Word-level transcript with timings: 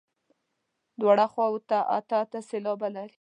دواړو 0.99 1.25
خواوو 1.33 1.65
ته 1.69 1.77
اته 1.97 2.15
اته 2.23 2.39
سېلابه 2.49 2.87
لري. 2.95 3.09